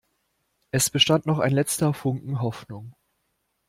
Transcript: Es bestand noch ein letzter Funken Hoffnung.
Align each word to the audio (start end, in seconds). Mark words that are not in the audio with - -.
Es 0.71 0.89
bestand 0.89 1.27
noch 1.27 1.37
ein 1.37 1.51
letzter 1.51 1.93
Funken 1.93 2.41
Hoffnung. 2.41 2.95